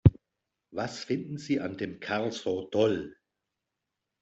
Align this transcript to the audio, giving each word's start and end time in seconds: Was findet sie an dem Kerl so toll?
Was 0.71 1.03
findet 1.03 1.41
sie 1.41 1.59
an 1.59 1.77
dem 1.77 1.99
Kerl 1.99 2.31
so 2.31 2.63
toll? 2.71 3.15